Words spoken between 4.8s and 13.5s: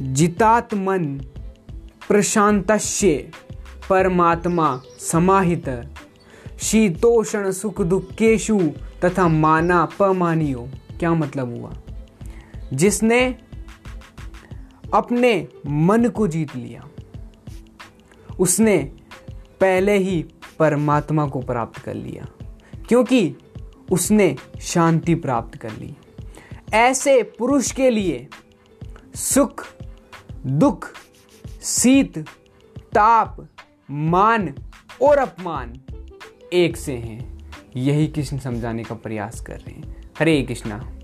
समाहित। शीतोषण सुख दुखेशु तथा माना पमानियो क्या मतलब हुआ? जिसने